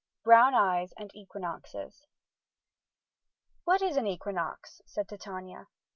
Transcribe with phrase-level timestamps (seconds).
[0.23, 2.07] BROWN EYES AND EQUINOXES
[3.65, 5.67] "What is an equinox?" said Titania.